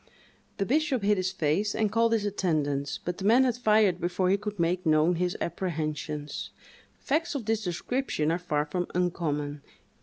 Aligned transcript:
The 0.57 0.65
bishop 0.65 1.03
hid 1.03 1.17
his 1.17 1.31
face, 1.31 1.75
and 1.75 1.91
called 1.91 2.13
his 2.13 2.25
attendants, 2.25 2.99
but 3.05 3.19
the 3.19 3.23
man 3.23 3.43
had 3.43 3.55
fired 3.55 4.01
before 4.01 4.31
he 4.31 4.37
could 4.37 4.59
make 4.59 4.83
known 4.83 5.17
his 5.17 5.37
apprehensions. 5.39 6.49
Facts 6.97 7.35
of 7.35 7.45
this 7.45 7.63
description 7.63 8.31
are 8.31 8.39
far 8.39 8.65
from 8.65 8.87
uncommon. 8.95 9.61